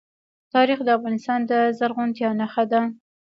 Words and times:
تاریخ 0.53 0.79
د 0.83 0.89
افغانستان 0.97 1.39
د 1.51 1.53
زرغونتیا 1.77 2.29
نښه 2.39 2.63
ده. 2.71 2.81